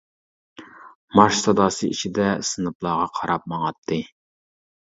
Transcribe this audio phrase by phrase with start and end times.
[1.19, 4.01] مارش ساداسى ئىچىدە سىنىپلارغا قاراپ ماڭاتتى.